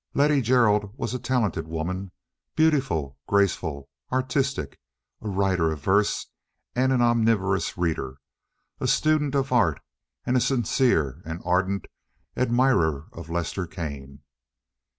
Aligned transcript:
Letty 0.15 0.41
Gerald 0.41 0.97
was 0.97 1.13
a 1.13 1.19
talented 1.19 1.67
woman, 1.67 2.11
beautiful, 2.55 3.19
graceful, 3.27 3.87
artistic, 4.11 4.79
a 5.21 5.29
writer 5.29 5.71
of 5.71 5.81
verse, 5.81 6.25
an 6.75 6.91
omnivorous 6.91 7.77
reader, 7.77 8.17
a 8.79 8.87
student 8.87 9.35
of 9.35 9.51
art, 9.51 9.79
and 10.25 10.35
a 10.35 10.39
sincere 10.41 11.21
and 11.23 11.39
ardent 11.45 11.85
admirer 12.35 13.09
of 13.13 13.29
Lester 13.29 13.67
Kane. 13.67 14.23